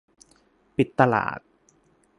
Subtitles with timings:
[0.77, 1.39] ปิดตลาด